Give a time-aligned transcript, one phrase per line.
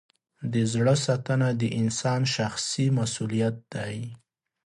[0.53, 3.97] د زړه ساتنه د انسان شخصي مسؤلیت دی.